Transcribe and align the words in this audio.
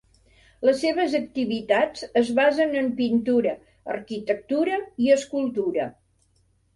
Les 0.67 0.77
seves 0.83 1.11
activitats 1.17 2.07
es 2.21 2.31
basen 2.39 2.73
en 2.81 2.89
Pintura, 3.01 3.53
Arquitectura 3.97 4.79
i 5.05 5.13
Escultura. 5.17 5.87